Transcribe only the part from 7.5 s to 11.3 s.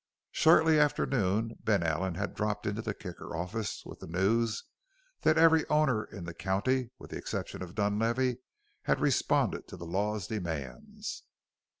of Dunlavey had responded to the law's demands.